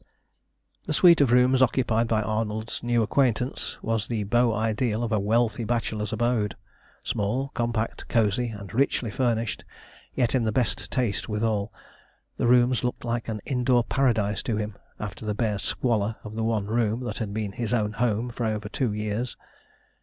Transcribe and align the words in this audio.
The 0.87 0.93
suite 0.93 1.21
of 1.21 1.31
rooms 1.31 1.61
occupied 1.61 2.07
by 2.07 2.23
Arnold's 2.23 2.81
new 2.81 3.03
acquaintance 3.03 3.77
was 3.83 4.07
the 4.07 4.23
beau 4.23 4.51
ideal 4.51 5.03
of 5.03 5.11
a 5.11 5.19
wealthy 5.19 5.63
bachelor's 5.63 6.11
abode. 6.11 6.55
Small, 7.03 7.49
compact, 7.53 8.07
cosy, 8.09 8.47
and 8.47 8.73
richly 8.73 9.11
furnished, 9.11 9.63
yet 10.15 10.33
in 10.33 10.43
the 10.43 10.51
best 10.51 10.81
of 10.81 10.89
taste 10.89 11.29
withal, 11.29 11.71
the 12.35 12.47
rooms 12.47 12.83
looked 12.83 13.05
like 13.05 13.27
an 13.27 13.41
indoor 13.45 13.83
paradise 13.83 14.41
to 14.41 14.57
him 14.57 14.75
after 14.99 15.23
the 15.23 15.35
bare 15.35 15.59
squalor 15.59 16.15
of 16.23 16.33
the 16.33 16.43
one 16.43 16.65
room 16.65 17.01
that 17.01 17.19
had 17.19 17.31
been 17.31 17.51
his 17.51 17.71
own 17.71 17.93
home 17.93 18.31
for 18.31 18.47
over 18.47 18.69
two 18.69 18.91
years. 18.91 19.37